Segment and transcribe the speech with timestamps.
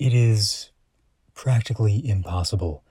[0.00, 0.70] It is
[1.34, 2.82] practically impossible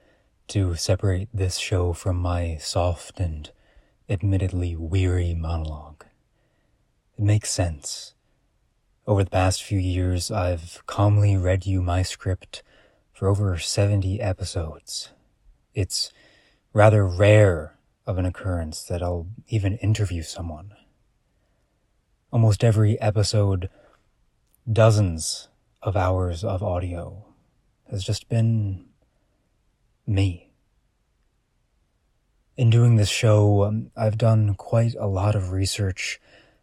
[0.49, 3.49] to separate this show from my soft and
[4.07, 6.05] admittedly weary monologue.
[7.17, 8.13] It makes sense.
[9.07, 12.61] Over the past few years, I've calmly read you my script
[13.11, 15.09] for over 70 episodes.
[15.73, 16.13] It's
[16.73, 20.73] rather rare of an occurrence that I'll even interview someone.
[22.31, 23.67] Almost every episode,
[24.71, 25.48] dozens
[25.81, 27.25] of hours of audio
[27.89, 28.85] has just been
[30.05, 30.51] me.
[32.57, 36.19] In doing this show, um, I've done quite a lot of research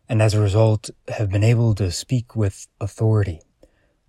[0.09, 3.41] and as a result have been able to speak with authority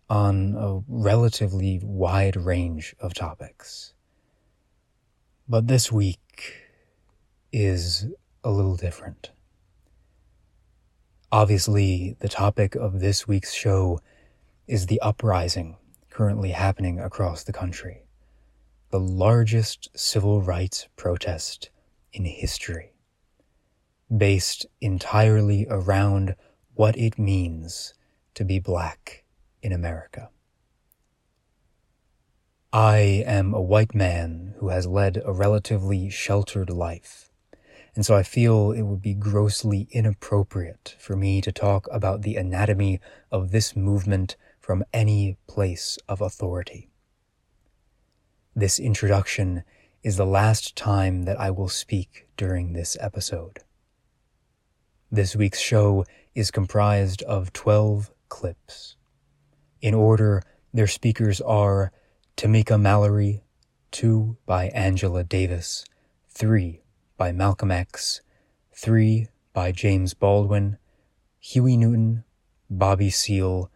[0.10, 3.94] on a relatively wide range of topics.
[5.48, 6.54] But this week
[7.52, 8.08] is
[8.44, 9.32] a little different.
[11.32, 14.02] Obviously, the topic of this week's show
[14.68, 15.78] is the uprising
[16.10, 18.04] currently happening across the country,
[18.90, 21.70] the largest civil rights protest
[22.12, 22.92] in history,
[24.16, 26.36] based entirely around
[26.74, 27.94] what it means
[28.34, 29.24] to be black
[29.62, 30.30] in America.
[32.74, 37.32] I am a white man who has led a relatively sheltered life,
[37.96, 42.36] and so I feel it would be grossly inappropriate for me to talk about the
[42.36, 43.00] anatomy
[43.32, 44.36] of this movement
[44.68, 46.90] from any place of authority.
[48.54, 49.64] This introduction
[50.04, 53.60] is the last time that I will speak during this episode.
[55.10, 56.04] This week's show
[56.36, 58.98] is comprised of 12 clips.
[59.82, 60.44] In order,
[60.74, 61.94] their speakers are
[62.36, 63.44] Tamika Mallory,
[63.92, 65.86] 2 by Angela Davis,
[66.28, 66.82] 3
[67.16, 68.20] by Malcolm X,
[68.74, 70.78] 3 by James Baldwin,
[71.40, 72.26] Huey Newton,
[72.70, 73.72] Bobby Seale,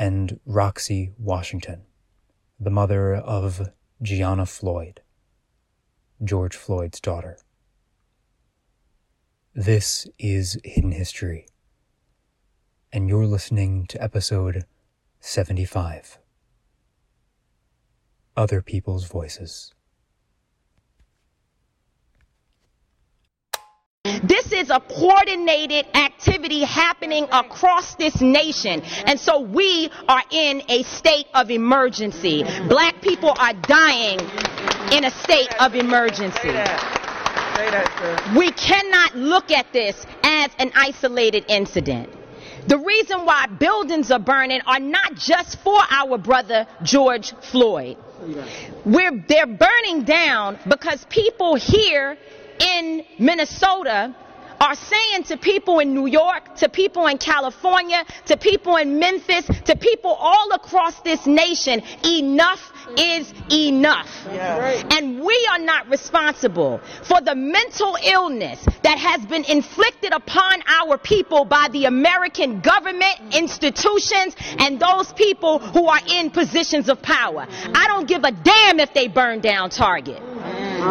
[0.00, 1.82] and Roxie Washington,
[2.58, 3.68] the mother of
[4.00, 5.02] Gianna Floyd,
[6.24, 7.36] George Floyd's daughter.
[9.54, 11.48] This is Hidden History,
[12.90, 14.64] and you're listening to episode
[15.20, 16.18] 75
[18.38, 19.74] Other People's Voices.
[24.22, 28.82] This is a coordinated activity happening across this nation.
[29.06, 32.44] And so we are in a state of emergency.
[32.68, 34.20] Black people are dying
[34.92, 36.50] in a state of emergency.
[38.36, 42.10] We cannot look at this as an isolated incident.
[42.66, 47.96] The reason why buildings are burning are not just for our brother George Floyd.
[48.84, 52.18] We're, they're burning down because people here
[52.60, 54.14] in Minnesota
[54.60, 59.46] are saying to people in New York, to people in California, to people in Memphis,
[59.64, 64.08] to people all across this nation, enough is enough.
[64.26, 64.82] Yeah.
[64.90, 70.98] And we are not responsible for the mental illness that has been inflicted upon our
[70.98, 77.46] people by the American government, institutions, and those people who are in positions of power.
[77.48, 80.20] I don't give a damn if they burn down Target.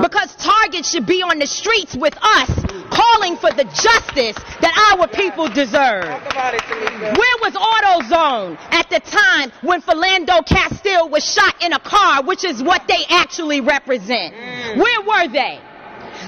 [0.01, 2.49] Because Target should be on the streets with us
[2.89, 6.05] calling for the justice that our people deserve.
[6.05, 12.43] Where was AutoZone at the time when Philando Castile was shot in a car, which
[12.43, 14.33] is what they actually represent?
[14.33, 14.77] Mm.
[14.77, 15.59] Where were they?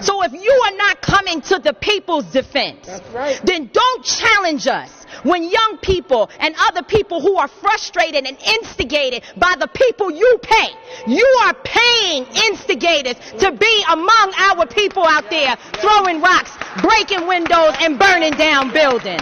[0.02, 3.40] So if you are not coming to the people's defense, right.
[3.44, 9.24] then don't challenge us when young people and other people who are frustrated and instigated
[9.38, 10.70] by the people you pay,
[11.08, 16.52] you are paying instigators to be among our people out there throwing rocks,
[16.82, 19.22] breaking windows, and burning down buildings.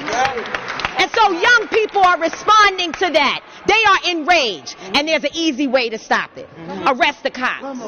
[1.00, 3.42] And so young people are responding to that.
[3.70, 6.50] They are enraged, and there's an easy way to stop it.
[6.88, 7.80] Arrest the cops.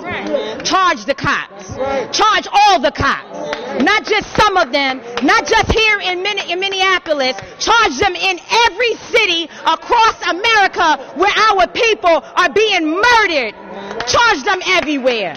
[0.70, 1.76] Charge the cops.
[2.16, 3.82] Charge all the cops.
[3.82, 7.36] Not just some of them, not just here in, Minneapolis.
[7.58, 13.56] Charge them in every city across America where our people are being murdered.
[14.06, 15.36] Charge them everywhere.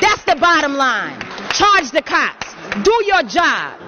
[0.00, 1.20] That's the bottom line.
[1.52, 2.48] Charge the cops.
[2.82, 3.87] Do your job.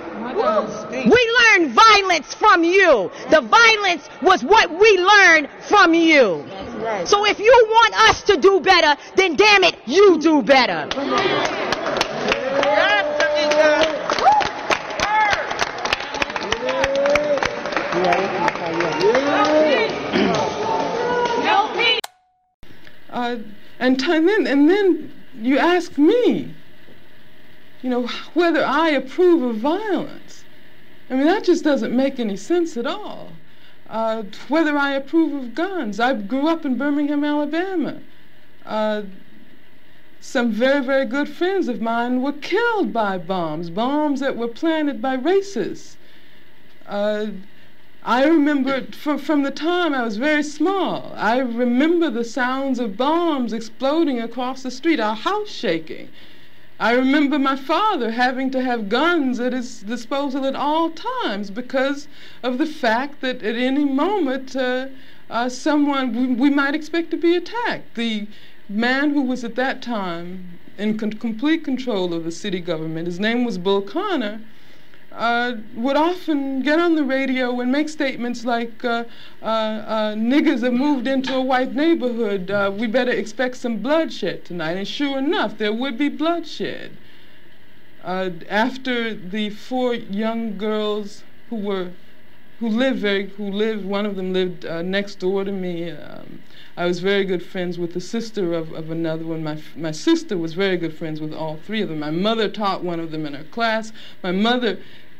[0.21, 3.11] We learned violence from you.
[3.31, 6.45] The violence was what we learned from you.
[7.05, 10.87] So if you want us to do better, then damn it, you do better.
[23.09, 23.37] Uh,
[23.79, 26.53] and, then, and then you ask me,
[27.81, 30.43] you know, whether I approve of violence.
[31.09, 33.33] I mean, that just doesn't make any sense at all.
[33.89, 35.99] Uh, whether I approve of guns.
[35.99, 37.99] I grew up in Birmingham, Alabama.
[38.65, 39.03] Uh,
[40.21, 45.01] some very, very good friends of mine were killed by bombs, bombs that were planted
[45.01, 45.95] by racists.
[46.87, 47.27] Uh,
[48.03, 52.97] I remember from, from the time I was very small, I remember the sounds of
[52.97, 56.09] bombs exploding across the street, our house shaking.
[56.81, 62.07] I remember my father having to have guns at his disposal at all times because
[62.41, 64.87] of the fact that at any moment uh,
[65.29, 67.93] uh, someone, we, we, might expect to be attacked.
[67.93, 68.25] The
[68.67, 73.19] man who was at that time in con complete control of the city government, his
[73.19, 74.41] name was Bull Connor,
[75.13, 79.03] uh, would often get on the radio and make statements like, uh,
[79.41, 84.45] uh, uh niggers have moved into a white neighborhood, uh, we better expect some bloodshed
[84.45, 84.77] tonight.
[84.77, 86.91] And sure enough, there would be bloodshed.
[88.03, 91.91] Uh, after the four young girls who were,
[92.61, 96.39] who lived very, who lived, one of them lived next door to me, um,
[96.77, 99.43] I was very good friends with the sister of, of another one.
[99.43, 101.99] My, my sister was very good friends with all three of them.
[101.99, 103.91] My mother taught one of them in her class.
[104.21, 104.77] My mother,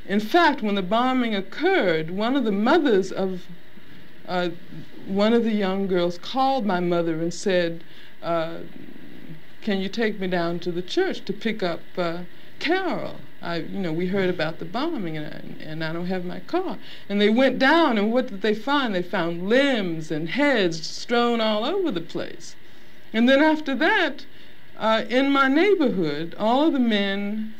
[0.07, 3.47] in fact, when the bombing occurred, one of the mothers of
[4.27, 4.49] uh,
[5.07, 7.83] one of the young girls called my mother and said,
[8.21, 8.59] uh,
[9.61, 12.19] Can you take me down to the church to pick up uh,
[12.59, 13.15] Carol?
[13.41, 16.39] I, you know, we heard about the bombing and I, and I don't have my
[16.41, 16.77] car.
[17.09, 18.93] And they went down and what did they find?
[18.93, 22.55] They found limbs and heads strewn all over the place.
[23.13, 24.25] And then after that,
[24.77, 27.53] uh, in my neighborhood, all of the men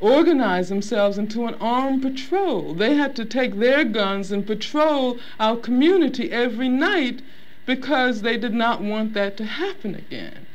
[0.00, 2.74] organized themselves into an armed patrol.
[2.74, 7.22] They had to take their guns and patrol our community every night
[7.66, 10.46] because they did not want that to happen again.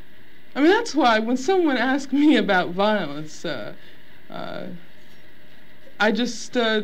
[0.54, 3.74] I mean, that's why when someone asked me about violence, uh,
[4.30, 4.66] uh,
[6.00, 6.82] I just uh,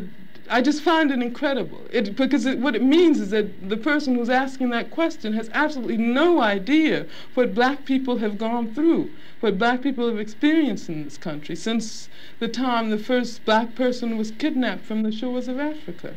[0.51, 1.81] I just find it incredible.
[1.91, 5.49] It, because it, what it means is that the person who's asking that question has
[5.55, 9.11] absolutely no idea what black people have gone through,
[9.41, 12.09] what black people have experienced in this country since
[12.41, 16.15] the time the first black person was kidnapped from the shores of Africa.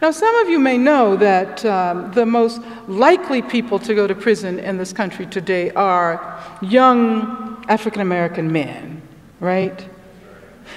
[0.00, 4.14] Now, some of you may know that um, the most likely people to go to
[4.14, 9.00] prison in this country today are young African American men,
[9.38, 9.88] right?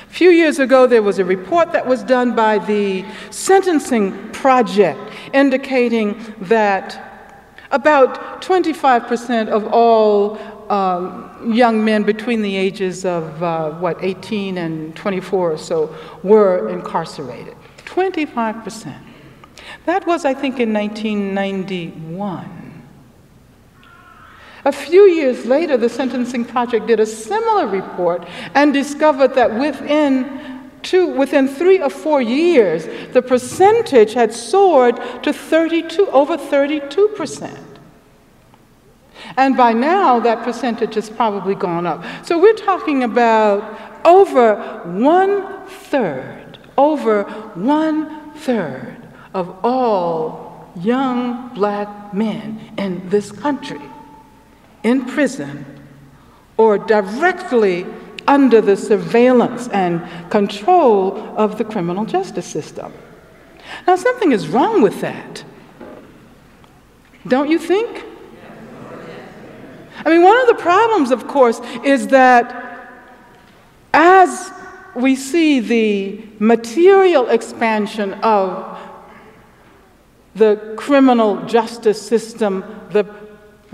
[0.09, 4.99] A few years ago, there was a report that was done by the Sentencing Project
[5.33, 7.01] indicating that
[7.71, 10.37] about 25% of all
[10.71, 16.69] um, young men between the ages of, uh, what, 18 and 24 or so were
[16.69, 17.55] incarcerated.
[17.85, 18.95] 25%.
[19.85, 22.64] That was, I think, in 1991.
[24.65, 30.71] A few years later, the Sentencing Project did a similar report and discovered that within
[30.81, 37.59] two, within three or four years, the percentage had soared to 32, over 32 percent.
[39.37, 42.03] And by now, that percentage has probably gone up.
[42.25, 47.23] So we're talking about over one third, over
[47.53, 48.97] one third
[49.35, 53.81] of all young black men in this country
[54.85, 55.65] in prison
[56.57, 57.85] or directly
[58.27, 62.93] under the surveillance and control of the criminal justice system.
[63.87, 65.43] Now, something is wrong with that.
[67.27, 68.03] Don't you think?
[70.05, 72.91] I mean, one of the problems, of course, is that
[73.91, 74.51] as
[74.95, 78.77] we see the material expansion of
[80.35, 83.24] the criminal justice system, the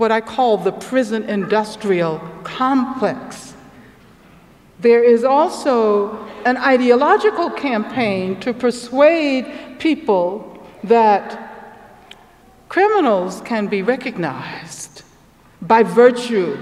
[0.02, 3.54] what I call the prison industrial complex.
[4.80, 11.78] There is also an ideological campaign to persuade people that
[12.68, 15.04] criminals can be recognized
[15.60, 16.58] by virtue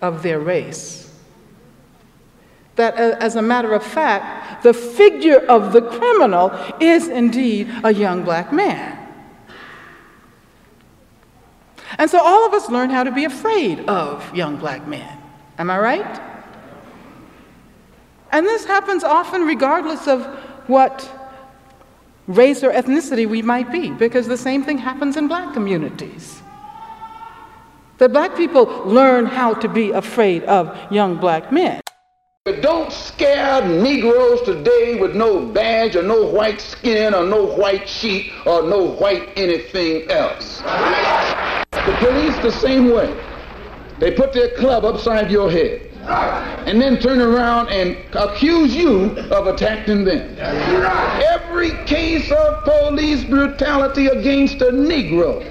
[0.00, 1.14] of their race.
[2.76, 7.92] That, uh, as a matter of fact, the figure of the criminal is indeed a
[7.92, 8.99] young black man.
[11.98, 15.18] And so all of us learn how to be afraid of young black men.
[15.58, 16.20] Am I right?
[18.32, 20.24] And this happens often regardless of
[20.68, 21.08] what
[22.26, 26.40] race or ethnicity we might be, because the same thing happens in black communities.
[27.98, 31.80] That black people learn how to be afraid of young black men.
[32.62, 38.32] Don't scare Negroes today with no badge or no white skin or no white sheet
[38.46, 40.62] or no white anything else.
[41.86, 43.12] The police the same way.
[43.98, 45.86] They put their club upside your head
[46.66, 50.36] and then turn around and accuse you of attacking them.
[50.38, 55.42] Every case of police brutality against a Negro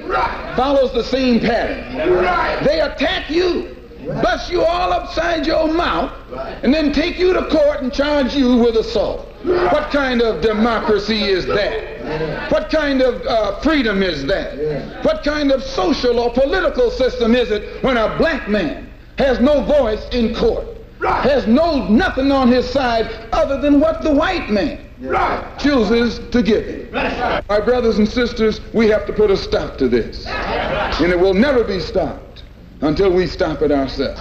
[0.55, 2.63] follows the same pattern.
[2.65, 3.75] They attack you
[4.21, 6.11] bust you all upside your mouth,
[6.63, 9.28] and then take you to court and charge you with assault.
[9.43, 12.51] What kind of democracy is that?
[12.51, 15.03] What kind of uh, freedom is that?
[15.03, 19.63] What kind of social or political system is it when a black man has no
[19.63, 20.67] voice in court,
[21.01, 24.85] has no nothing on his side other than what the white man
[25.57, 26.91] chooses to give him?
[27.47, 31.33] My brothers and sisters, we have to put a stop to this, and it will
[31.33, 32.43] never be stopped
[32.81, 34.19] until we stop it ourselves.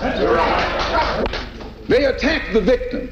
[1.89, 3.11] They attack the victim.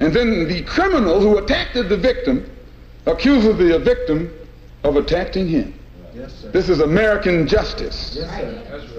[0.00, 2.50] And then the criminal who attacked the victim
[3.06, 4.32] accuses the victim
[4.82, 5.74] of attacking him.
[6.14, 8.16] Yes, this is American justice.
[8.18, 8.90] Yes,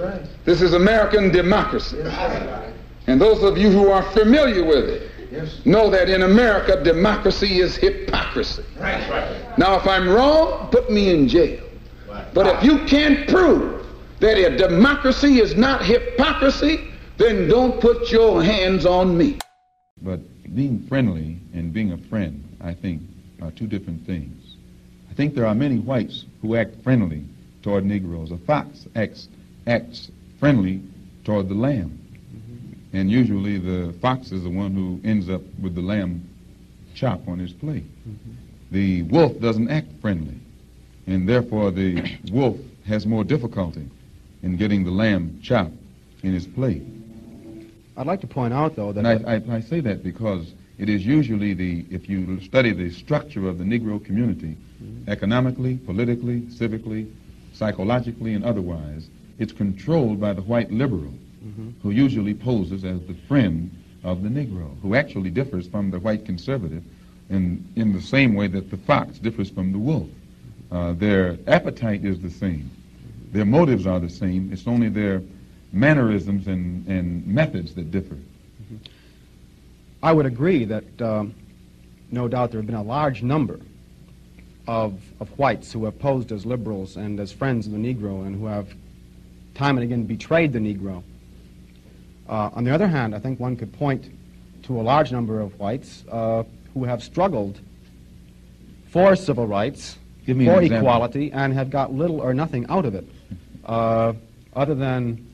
[0.45, 1.97] this is American democracy.
[1.97, 2.73] Yes,
[3.07, 7.75] and those of you who are familiar with it know that in America, democracy is
[7.75, 8.63] hypocrisy.
[8.79, 9.57] Right.
[9.57, 11.63] Now, if I'm wrong, put me in jail.
[12.33, 13.85] But if you can't prove
[14.19, 19.39] that a democracy is not hypocrisy, then don't put your hands on me.
[20.01, 20.19] But
[20.55, 23.01] being friendly and being a friend, I think,
[23.41, 24.55] are two different things.
[25.09, 27.23] I think there are many whites who act friendly
[27.61, 28.31] toward Negroes.
[28.31, 29.27] A fox acts,
[29.67, 30.81] acts friendly
[31.23, 31.99] toward the lamb.
[32.33, 32.97] Mm-hmm.
[32.97, 36.27] And usually the fox is the one who ends up with the lamb
[36.95, 37.85] chop on his plate.
[38.07, 38.31] Mm-hmm.
[38.71, 40.37] The wolf doesn't act friendly,
[41.07, 43.87] and therefore the wolf has more difficulty
[44.43, 45.71] in getting the lamb chop
[46.23, 46.83] in his plate.
[47.97, 49.05] I'd like to point out, though, that...
[49.05, 53.47] I, I, I, say that because it is usually the, if you study the structure
[53.47, 55.09] of the Negro community, mm-hmm.
[55.09, 57.11] economically, politically, civically,
[57.53, 61.71] psychologically, and otherwise, it's controlled by the white liberal, mm-hmm.
[61.83, 63.71] who usually poses as the friend
[64.03, 66.83] of the Negro, who actually differs from the white conservative
[67.29, 70.09] in, in the same way that the fox differs from the wolf.
[70.71, 72.69] Uh, their appetite is the same.
[73.31, 74.51] Their motives are the same.
[74.51, 75.21] It's only their
[75.71, 78.15] mannerisms and, and methods that differ.
[78.15, 78.77] Mm-hmm.
[80.03, 81.33] I would agree that um,
[82.11, 83.59] no doubt there have been a large number
[84.67, 88.35] of, of whites who have posed as liberals and as friends of the Negro and
[88.35, 88.67] who have
[89.53, 91.03] time and again betrayed the Negro.
[92.27, 94.09] Uh, on the other hand, I think one could point
[94.63, 97.59] to a large number of whites uh, who have struggled
[98.89, 103.07] for civil rights, for equality, and have got little or nothing out of it
[103.65, 104.13] uh,
[104.55, 105.30] other than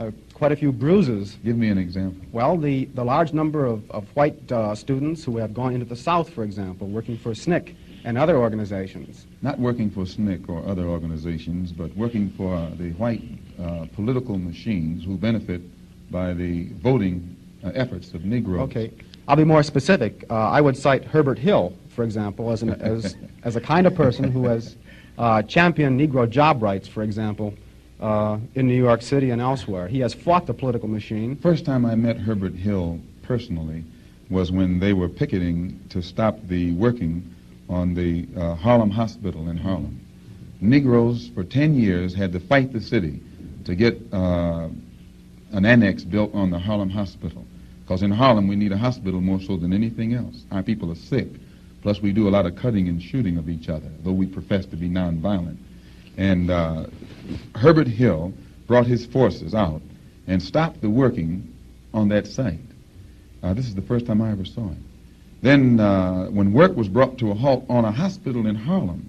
[0.00, 1.36] uh, quite a few bruises.
[1.44, 2.26] Give me an example.
[2.32, 5.96] Well, the, the large number of, of white uh, students who have gone into the
[5.96, 9.26] South, for example, working for SNCC and other organizations.
[9.42, 13.22] Not working for SNCC or other organizations, but working for the white
[13.62, 15.60] uh, political machines who benefit
[16.10, 18.62] by the voting uh, efforts of Negroes.
[18.62, 18.90] Okay.
[19.28, 20.24] I'll be more specific.
[20.30, 23.94] Uh, I would cite Herbert Hill, for example, as, an, as, as a kind of
[23.94, 24.76] person who has
[25.18, 27.54] uh, championed Negro job rights, for example,
[28.00, 29.88] uh, in New York City and elsewhere.
[29.88, 31.36] He has fought the political machine.
[31.36, 33.84] First time I met Herbert Hill personally
[34.30, 37.34] was when they were picketing to stop the working
[37.68, 40.00] on the uh, Harlem Hospital in Harlem.
[40.60, 43.20] Negroes for 10 years had to fight the city
[43.64, 44.68] to get uh,
[45.52, 47.44] an annex built on the Harlem Hospital.
[47.82, 50.44] Because in Harlem, we need a hospital more so than anything else.
[50.52, 51.28] Our people are sick.
[51.82, 54.66] Plus, we do a lot of cutting and shooting of each other, though we profess
[54.66, 55.56] to be nonviolent.
[56.16, 56.86] And uh,
[57.54, 58.32] Herbert Hill
[58.66, 59.82] brought his forces out
[60.26, 61.52] and stopped the working
[61.92, 62.58] on that site.
[63.42, 64.84] Uh, this is the first time I ever saw him.
[65.42, 69.08] Then, uh, when work was brought to a halt on a hospital in Harlem,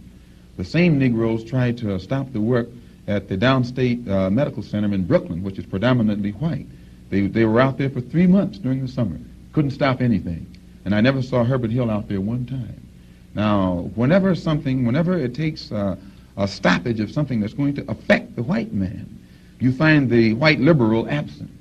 [0.58, 2.70] the same Negroes tried to stop the work
[3.08, 6.68] at the Downstate uh, Medical Center in Brooklyn, which is predominantly white.
[7.10, 9.18] They, they were out there for three months during the summer.
[9.54, 10.48] Couldn't stop anything.
[10.86, 12.82] And I never saw Herbert Hill out there one time.
[13.36, 15.98] Now, whenever something, whenever it takes uh,
[16.38, 19.20] a stoppage of something that's going to affect the white man,
[19.60, 21.52] you find the white liberal absent.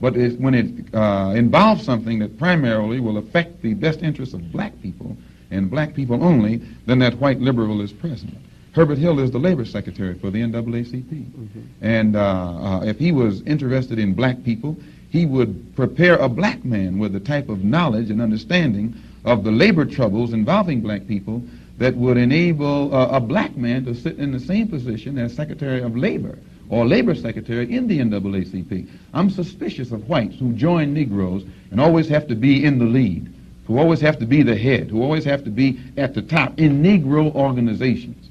[0.00, 4.52] But it, when it uh, involves something that primarily will affect the best interests of
[4.52, 5.16] black people
[5.50, 6.56] and black people only,
[6.86, 8.34] then that white liberal is present.
[8.72, 11.04] Herbert Hill is the labor secretary for the NAACP.
[11.04, 11.60] Mm-hmm.
[11.80, 14.76] And uh, uh, if he was interested in black people,
[15.10, 19.50] he would prepare a black man with the type of knowledge and understanding of the
[19.52, 21.40] labor troubles involving black people
[21.78, 25.82] that would enable uh, a black man to sit in the same position as Secretary
[25.82, 26.38] of Labor
[26.68, 28.88] or labor secretary in the NAACP.
[29.12, 33.32] I'm suspicious of whites who join Negroes and always have to be in the lead,
[33.66, 36.58] who always have to be the head, who always have to be at the top
[36.58, 38.28] in Negro organizations.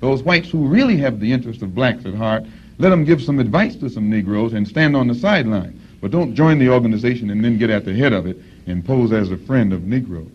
[0.00, 2.44] Those whites who really have the interest of blacks at heart,
[2.78, 5.80] let them give some advice to some Negroes and stand on the sideline.
[6.00, 8.36] But don't join the organization and then get at the head of it
[8.66, 10.30] and pose as a friend of Negroes.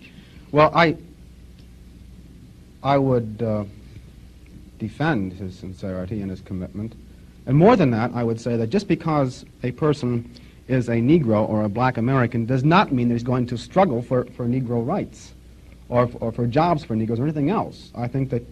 [0.51, 0.97] Well, I,
[2.83, 3.65] I would uh,
[4.79, 6.93] defend his sincerity and his commitment.
[7.45, 10.29] And more than that, I would say that just because a person
[10.67, 14.01] is a Negro or a black American does not mean that he's going to struggle
[14.01, 15.33] for, for Negro rights
[15.89, 17.91] or, or for jobs for Negroes or anything else.
[17.93, 18.43] I think that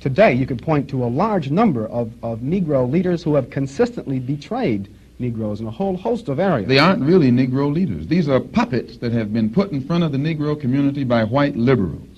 [0.00, 4.18] today you could point to a large number of, of Negro leaders who have consistently
[4.18, 6.68] betrayed Negroes in a whole host of areas.
[6.68, 8.06] They aren't really Negro leaders.
[8.06, 11.56] These are puppets that have been put in front of the Negro community by white
[11.56, 12.17] liberals.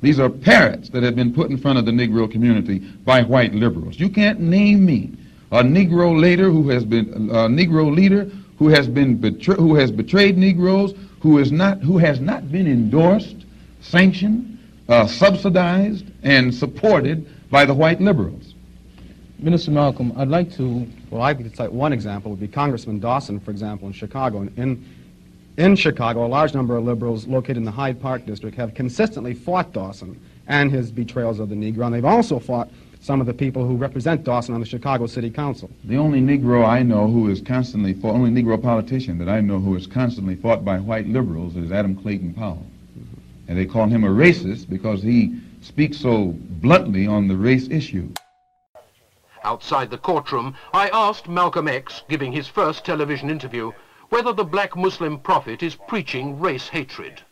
[0.00, 3.52] These are parrots that have been put in front of the Negro community by white
[3.52, 3.98] liberals.
[3.98, 5.12] You can't name me
[5.50, 9.90] a Negro leader who has been a Negro leader who has been betray, who has
[9.90, 13.44] betrayed Negroes, who is not who has not been endorsed,
[13.80, 18.54] sanctioned, uh, subsidized, and supported by the white liberals.
[19.40, 20.86] Minister Malcolm, I'd like to.
[21.10, 24.42] Well, I could cite one example would be Congressman Dawson, for example, in Chicago.
[24.56, 24.84] In,
[25.58, 29.34] in Chicago, a large number of liberals located in the Hyde Park district have consistently
[29.34, 33.34] fought Dawson and his betrayals of the Negro, and they've also fought some of the
[33.34, 35.68] people who represent Dawson on the Chicago City Council.
[35.84, 39.58] The only Negro I know who is constantly fought, only Negro politician that I know
[39.58, 42.64] who is constantly fought by white liberals is Adam Clayton Powell.
[43.48, 48.08] And they call him a racist because he speaks so bluntly on the race issue.
[49.42, 53.72] Outside the courtroom, I asked Malcolm X, giving his first television interview,
[54.10, 57.22] whether the black Muslim prophet is preaching race hatred.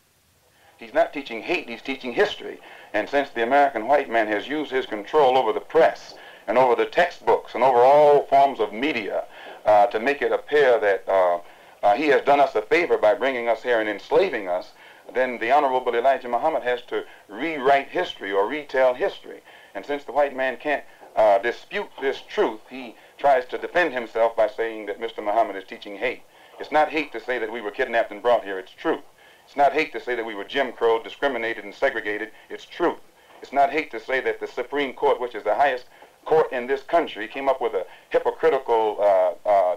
[0.77, 2.59] He's not teaching hate, he's teaching history.
[2.93, 6.13] And since the American white man has used his control over the press
[6.45, 9.25] and over the textbooks and over all forms of media
[9.65, 11.39] uh, to make it appear that uh,
[11.81, 14.71] uh, he has done us a favor by bringing us here and enslaving us,
[15.13, 19.41] then the Honorable Elijah Muhammad has to rewrite history or retell history.
[19.73, 20.83] And since the white man can't
[21.15, 25.23] uh, dispute this truth, he tries to defend himself by saying that Mr.
[25.23, 26.21] Muhammad is teaching hate.
[26.59, 29.03] It's not hate to say that we were kidnapped and brought here, it's truth.
[29.45, 32.99] It's not hate to say that we were Jim Crow, discriminated and segregated, it's truth.
[33.41, 35.85] It's not hate to say that the Supreme Court, which is the highest
[36.25, 39.75] court in this country, came up with a hypocritical uh, uh,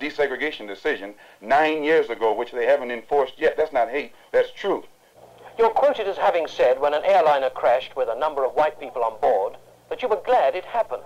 [0.00, 3.56] desegregation decision nine years ago, which they haven't enforced yet.
[3.56, 4.86] That's not hate, that's truth.
[5.58, 9.04] You're quoted as having said when an airliner crashed with a number of white people
[9.04, 9.56] on board
[9.90, 11.02] that you were glad it happened.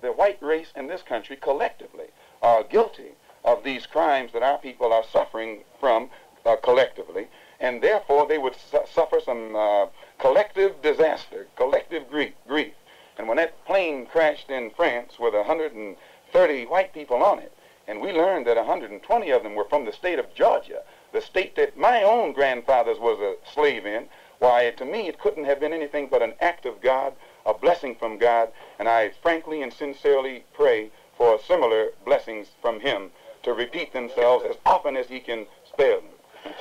[0.00, 2.06] The white race in this country collectively
[2.42, 3.12] are guilty
[3.44, 6.10] of these crimes that our people are suffering from
[6.46, 7.28] uh, collectively,
[7.60, 9.86] and therefore they would su suffer some uh,
[10.18, 12.74] collective disaster, collective grief, grief.
[13.18, 17.52] And when that plane crashed in France with 130 white people on it,
[17.86, 21.54] and we learned that 120 of them were from the state of Georgia, the state
[21.56, 25.72] that my own grandfather's was a slave in, why, to me, it couldn't have been
[25.72, 27.14] anything but an act of God
[27.46, 33.10] a blessing from God, and I frankly and sincerely pray for similar blessings from Him
[33.44, 36.54] to repeat themselves as often as He can spare them.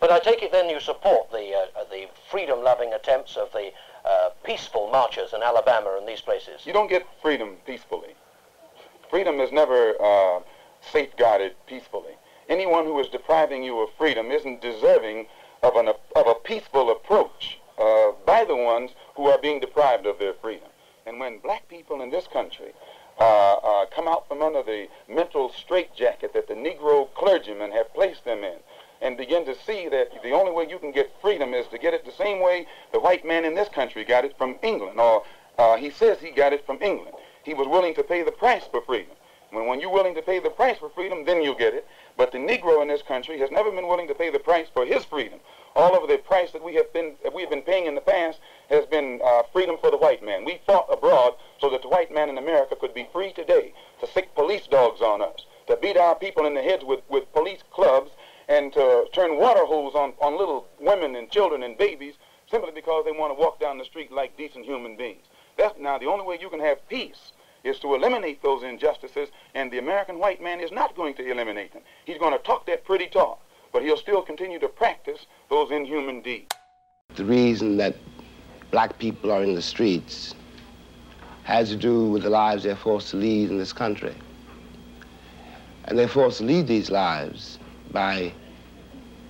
[0.00, 3.72] But I take it then you support the, uh, the freedom-loving attempts of the
[4.04, 6.64] uh, peaceful marchers in Alabama and these places.
[6.64, 8.14] You don't get freedom peacefully.
[9.10, 10.40] Freedom is never uh,
[10.92, 12.14] safeguarded peacefully.
[12.48, 15.26] Anyone who is depriving you of freedom isn't deserving
[15.62, 20.18] of, an, of a peaceful approach uh, by the ones who are being deprived of
[20.18, 20.68] their freedom.
[21.06, 22.72] And when black people in this country
[23.18, 28.24] uh, uh, come out from under the mental straitjacket that the Negro clergymen have placed
[28.24, 28.56] them in,
[29.00, 31.94] and begin to see that the only way you can get freedom is to get
[31.94, 35.22] it the same way the white man in this country got it from England, or
[35.58, 37.14] uh, he says he got it from England.
[37.42, 39.14] He was willing to pay the price for freedom.
[39.50, 41.86] When, when you're willing to pay the price for freedom, then you'll get it.
[42.16, 44.84] But the Negro in this country has never been willing to pay the price for
[44.84, 45.38] his freedom.
[45.76, 48.40] All of the price that we have been we have been paying in the past
[48.70, 50.46] has been uh, freedom for the white man.
[50.46, 54.06] We fought abroad so that the white man in America could be free today to
[54.06, 57.62] sick police dogs on us, to beat our people in the heads with, with police
[57.70, 58.10] clubs,
[58.48, 62.14] and to turn water hose on, on little women and children and babies
[62.50, 65.26] simply because they want to walk down the street like decent human beings.
[65.58, 67.32] That's now the only way you can have peace
[67.64, 71.74] is to eliminate those injustices, and the American white man is not going to eliminate
[71.74, 71.82] them.
[72.06, 73.40] He's going to talk that pretty talk,
[73.72, 76.48] but he'll still continue to practice those inhuman deeds.
[77.14, 77.96] The reason that
[78.70, 80.34] black people are in the streets
[81.44, 84.14] has to do with the lives they're forced to lead in this country.
[85.84, 87.58] And they're forced to lead these lives
[87.92, 88.32] by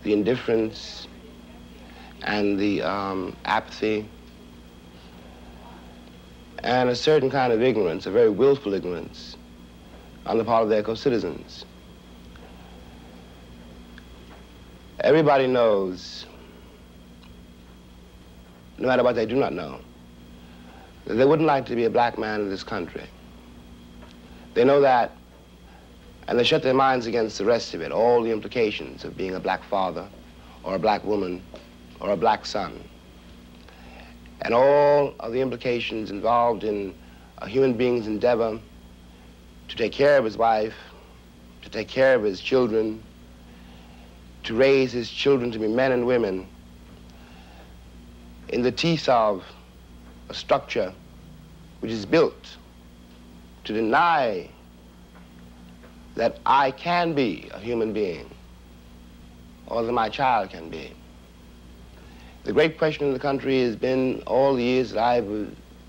[0.02, 1.06] the indifference
[2.22, 4.08] and the um, apathy
[6.64, 9.36] and a certain kind of ignorance, a very willful ignorance,
[10.24, 11.64] on the part of their co-citizens.
[15.00, 16.24] Everybody knows,
[18.78, 19.80] no matter what they do not know,
[21.04, 23.04] that they wouldn't like to be a black man in this country.
[24.54, 25.12] They know that,
[26.28, 29.34] and they shut their minds against the rest of it, all the implications of being
[29.34, 30.08] a black father,
[30.64, 31.42] or a black woman,
[32.00, 32.82] or a black son,
[34.42, 36.94] and all of the implications involved in
[37.38, 38.58] a human being's endeavor
[39.68, 40.74] to take care of his wife,
[41.62, 43.02] to take care of his children,
[44.46, 46.46] to raise his children to be men and women
[48.48, 49.44] in the teeth of
[50.28, 50.92] a structure
[51.80, 52.56] which is built
[53.64, 54.48] to deny
[56.14, 58.30] that I can be a human being
[59.66, 60.92] or that my child can be.
[62.44, 65.26] The great question in the country has been all the years that I've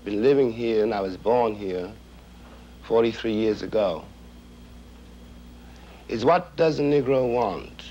[0.04, 1.92] been living here and I was born here
[2.82, 4.04] 43 years ago
[6.08, 7.84] is what does a Negro want?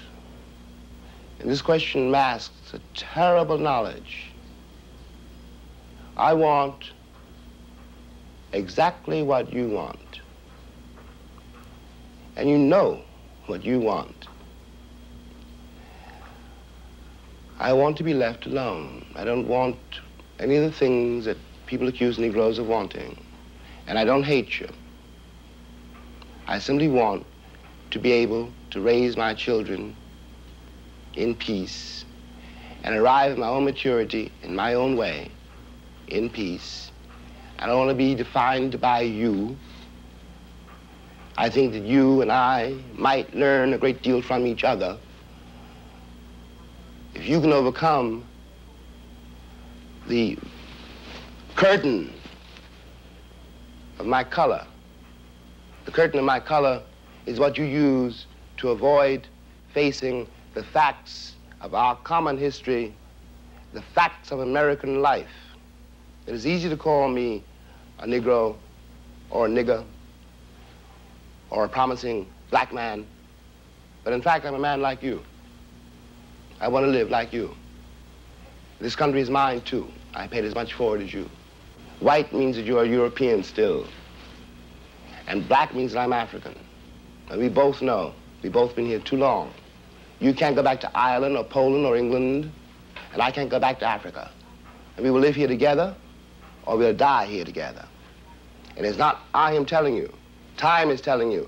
[1.40, 4.32] And this question masks a terrible knowledge.
[6.16, 6.92] I want
[8.54, 10.22] exactly what you want.
[12.36, 13.02] And you know
[13.46, 14.28] what you want.
[17.60, 19.06] I want to be left alone.
[19.16, 19.78] I don't want
[20.40, 23.18] any of the things that people accuse Negroes of wanting.
[23.88, 24.70] And I don't hate you.
[26.48, 27.26] I simply want
[27.92, 29.96] to be able to raise my children
[31.18, 32.06] in peace
[32.84, 35.30] and arrive at my own maturity in my own way,
[36.08, 36.92] in peace.
[37.60, 39.58] I don't want to be defined by you.
[41.38, 44.98] I think that you and I might learn a great deal from each other
[47.16, 48.24] if you can overcome
[50.08, 50.38] the
[51.56, 52.14] curtain
[53.98, 54.66] of my color.
[55.86, 56.84] The curtain of my color
[57.26, 58.28] is what you use
[58.58, 59.28] to avoid
[59.74, 60.28] facing
[60.58, 62.92] the facts of our common history,
[63.74, 65.30] the facts of American life.
[66.26, 67.44] It is easy to call me
[68.00, 68.56] a Negro
[69.30, 69.86] or a nigger
[71.52, 73.06] or a promising black man,
[74.04, 75.22] but in fact, I'm a man like you.
[76.60, 77.56] I want to live like you.
[78.80, 79.88] This country is mine, too.
[80.16, 81.30] I paid as much for it as you.
[82.00, 83.86] White means that you are European still.
[85.28, 86.58] And black means that I'm African.
[87.30, 89.54] And we both know, we've both been here too long.
[90.20, 92.52] You can't go back to Ireland or Poland or England,
[93.14, 94.32] and I can't go back to Africa.
[94.96, 95.96] And we will live here together,
[96.66, 97.86] or we'll die here together.
[98.76, 100.12] And it's not I am telling you.
[100.58, 101.48] Time is telling you.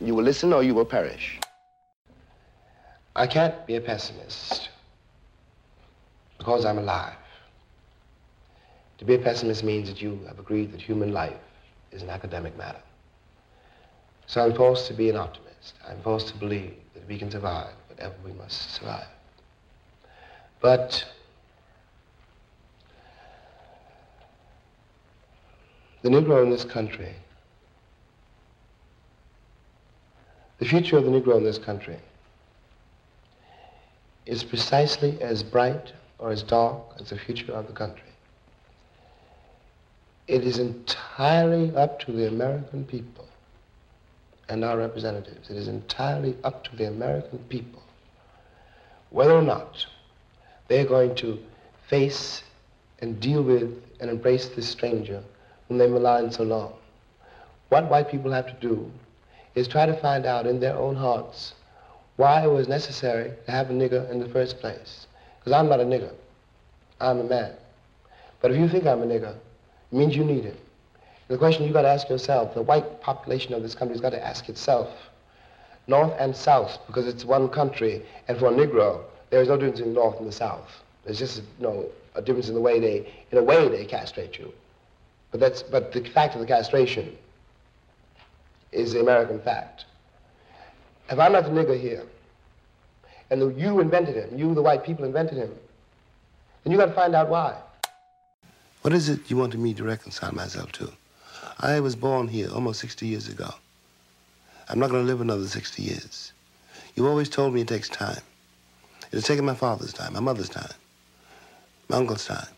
[0.00, 1.38] You will listen or you will perish.
[3.14, 4.68] I can't be a pessimist
[6.36, 7.16] because I'm alive.
[8.98, 11.36] To be a pessimist means that you have agreed that human life
[11.92, 12.82] is an academic matter.
[14.26, 15.45] So I'm forced to be an optimist.
[15.86, 19.06] I'm forced to believe that we can survive whatever we must survive.
[20.60, 21.04] But
[26.02, 27.14] the Negro in this country,
[30.58, 31.98] the future of the Negro in this country
[34.24, 38.02] is precisely as bright or as dark as the future of the country.
[40.26, 43.26] It is entirely up to the American people
[44.48, 45.50] and our representatives.
[45.50, 47.82] It is entirely up to the American people
[49.10, 49.86] whether or not
[50.68, 51.38] they're going to
[51.88, 52.42] face
[52.98, 55.22] and deal with and embrace this stranger
[55.68, 56.74] whom they've maligned so long.
[57.68, 58.90] What white people have to do
[59.54, 61.54] is try to find out in their own hearts
[62.16, 65.06] why it was necessary to have a nigger in the first place.
[65.38, 66.12] Because I'm not a nigger.
[67.00, 67.52] I'm a man.
[68.40, 70.58] But if you think I'm a nigger, it means you need it.
[71.28, 74.10] The question you've got to ask yourself, the white population of this country has got
[74.10, 74.88] to ask itself,
[75.88, 79.80] north and south, because it's one country, and for a Negro, there is no difference
[79.80, 80.70] in the north and the south.
[81.04, 84.38] There's just you know, a difference in the way they, in a way they castrate
[84.38, 84.52] you.
[85.32, 87.16] But, that's, but the fact of the castration
[88.70, 89.84] is the American fact.
[91.10, 92.04] If I'm not the nigger here,
[93.30, 95.52] and the, you invented him, you, the white people, invented him,
[96.62, 97.56] then you got to find out why.
[98.82, 100.92] What is it you wanted me to reconcile myself to?
[101.58, 103.48] I was born here almost 60 years ago.
[104.68, 106.32] I'm not going to live another 60 years.
[106.94, 108.20] You've always told me it takes time.
[109.10, 110.72] It has taken my father's time, my mother's time,
[111.88, 112.48] my uncle's time,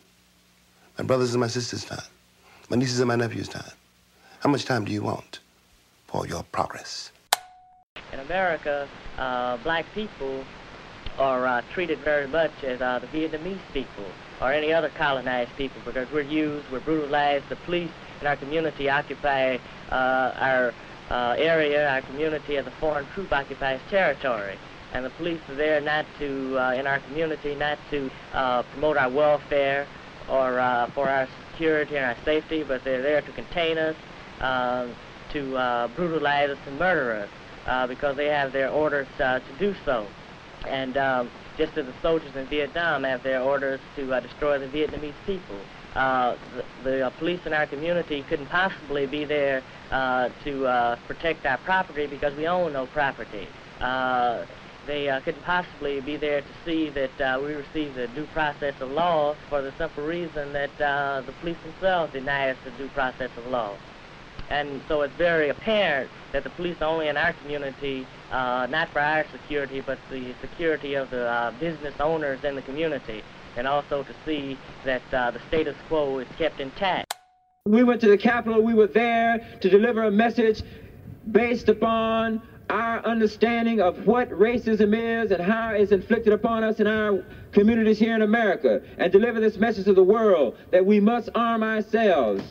[0.97, 2.03] my brother's and my sister's time,
[2.71, 3.71] my nieces and my nephew's time.
[4.41, 5.41] How much time do you want
[6.07, 7.13] for your progress?
[8.13, 10.45] In America, uh, black people
[11.19, 14.05] are uh, treated very much as uh, the Vietnamese people
[14.41, 17.49] or any other colonized people because we're used, we're brutalized.
[17.49, 19.59] The police in our community occupy
[19.91, 20.75] uh, our
[21.11, 24.57] uh, area, our community, as a foreign troop occupies territory.
[24.93, 28.97] And the police are there not to, uh, in our community, not to uh, promote
[28.97, 29.87] our welfare
[30.29, 33.97] or uh, for our security and our safety, but they're there to contain us,
[34.41, 34.89] uh,
[35.33, 40.07] to uh, brutalize us and murder us because they have their orders to do so.
[40.67, 45.13] And um, just as the soldiers in Vietnam have their orders to destroy the Vietnamese
[45.27, 45.59] people.
[45.95, 50.97] Uh, the, the uh, police in our community couldn't possibly be there uh, to uh,
[51.07, 53.49] protect our property because we own no property.
[53.81, 54.45] Uh,
[54.87, 58.75] they uh, couldn't possibly be there to see that uh, we receive the due process
[58.81, 62.89] of law for the simple reason that uh, the police themselves deny us the due
[62.89, 63.77] process of law.
[64.51, 69.01] And so it's very apparent that the police only in our community, uh, not for
[69.01, 73.23] our security, but the security of the uh, business owners in the community,
[73.59, 77.13] and also to see that uh, the status quo is kept intact.
[77.67, 80.63] We went to the Capitol, we were there to deliver a message
[81.33, 82.41] based upon
[82.71, 87.99] our understanding of what racism is and how it's inflicted upon us in our communities
[87.99, 92.43] here in America, and deliver this message to the world that we must arm ourselves,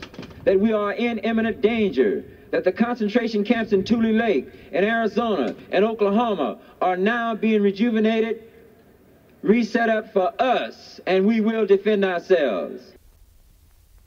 [0.44, 5.54] that we are in imminent danger, that the concentration camps in Tule Lake, in Arizona,
[5.70, 8.47] and Oklahoma are now being rejuvenated,
[9.42, 12.82] reset up for us, and we will defend ourselves.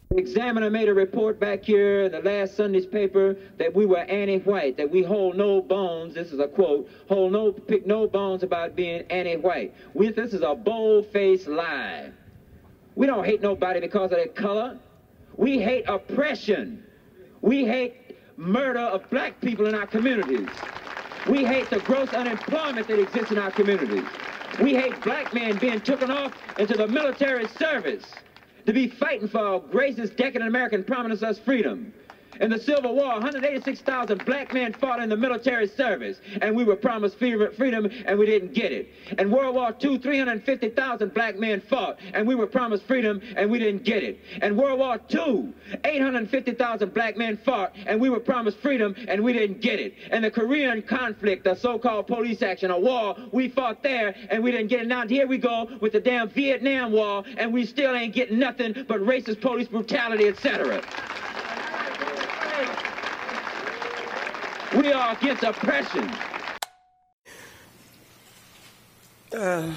[0.09, 3.99] The examiner made a report back here in the last Sunday's paper that we were
[3.99, 8.43] anti-white, that we hold no bones, this is a quote, hold no, pick no bones
[8.43, 9.73] about being anti-white.
[9.95, 12.11] This is a bold-faced lie.
[12.95, 14.77] We don't hate nobody because of their color.
[15.37, 16.83] We hate oppression.
[17.39, 20.49] We hate murder of black people in our communities.
[21.29, 24.03] We hate the gross unemployment that exists in our communities.
[24.61, 28.05] We hate black men being taken off into the military service
[28.67, 31.91] to be fighting for our greatest decadent American promise us freedom.
[32.41, 36.75] In the Civil War, 186,000 black men fought in the military service, and we were
[36.75, 38.89] promised freedom, and we didn't get it.
[39.19, 43.59] In World War II, 350,000 black men fought, and we were promised freedom, and we
[43.59, 44.19] didn't get it.
[44.41, 45.53] In World War II,
[45.85, 49.93] 850,000 black men fought, and we were promised freedom, and we didn't get it.
[50.11, 54.49] In the Korean conflict, the so-called police action, a war, we fought there, and we
[54.49, 54.87] didn't get it.
[54.87, 58.83] Now here we go with the damn Vietnam War, and we still ain't getting nothing
[58.87, 60.81] but racist police brutality, etc.
[64.75, 66.09] We are against oppression.
[69.35, 69.73] Uh,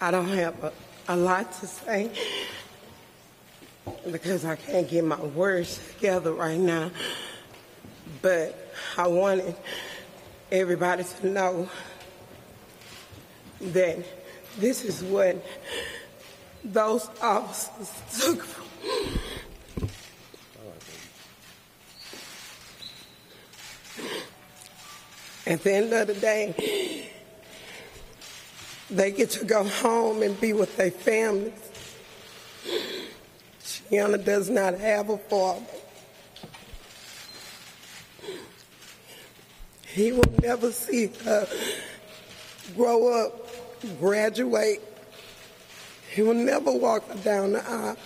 [0.00, 0.72] I don't have a,
[1.08, 2.10] a lot to say
[4.10, 6.90] because I can't get my words together right now.
[8.20, 9.54] But I wanted
[10.50, 11.68] everybody to know
[13.60, 13.98] that
[14.58, 15.44] this is what
[16.64, 18.66] those officers took from
[25.46, 27.10] At the end of the day,
[28.90, 31.52] they get to go home and be with their families.
[33.90, 35.64] Gianna does not have a father.
[39.86, 41.46] He will never see her
[42.76, 43.48] grow up,
[43.98, 44.80] graduate.
[46.10, 47.96] He will never walk down the aisle.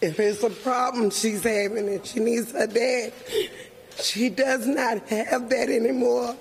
[0.00, 3.12] If it's a problem she's having and she needs her dad,
[3.98, 6.36] she does not have that anymore.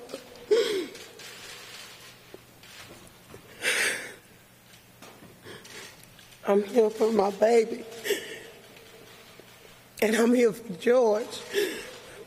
[6.48, 7.84] I'm here for my baby.
[10.02, 11.40] And I'm here for George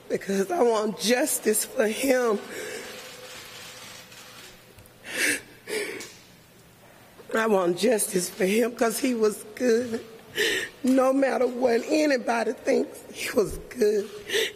[0.09, 2.39] because I want justice for him.
[7.37, 10.03] I want justice for him because he was good
[10.85, 14.09] no matter what anybody thinks, he was good.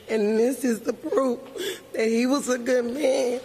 [0.08, 1.40] And this is the proof
[1.92, 3.40] that he was a good man.